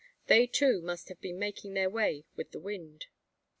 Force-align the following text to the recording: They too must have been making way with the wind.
They 0.25 0.47
too 0.47 0.81
must 0.81 1.09
have 1.09 1.21
been 1.21 1.37
making 1.37 1.75
way 1.91 2.25
with 2.35 2.49
the 2.53 2.59
wind. 2.59 3.05